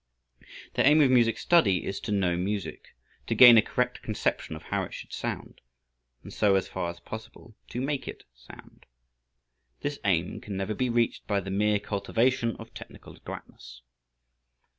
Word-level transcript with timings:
The 0.73 0.83
aim 0.83 0.99
of 1.01 1.11
music 1.11 1.37
study 1.37 1.85
is 1.85 1.99
to 1.99 2.11
know 2.11 2.35
music, 2.35 2.95
to 3.27 3.35
gain 3.35 3.55
a 3.55 3.61
correct 3.61 4.01
conception 4.01 4.55
of 4.55 4.63
how 4.63 4.81
it 4.81 4.95
should 4.95 5.13
sound, 5.13 5.61
and 6.23 6.33
so, 6.33 6.55
as 6.55 6.67
far 6.67 6.89
as 6.89 6.99
possible, 6.99 7.55
to 7.69 7.79
make 7.79 8.07
it 8.07 8.23
sound. 8.33 8.87
This 9.81 9.99
aim 10.03 10.41
can 10.41 10.57
never 10.57 10.73
be 10.73 10.89
reached 10.89 11.27
by 11.27 11.39
the 11.39 11.51
mere 11.51 11.79
cultivation 11.79 12.55
of 12.55 12.73
technical 12.73 13.15
adroitness. 13.15 13.83